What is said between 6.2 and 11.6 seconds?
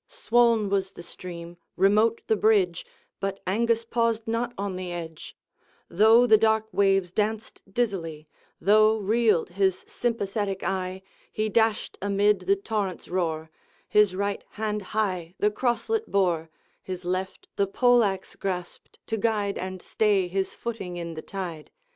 the clerk waves danced dizzily, Though reeled his sympathetic eye, He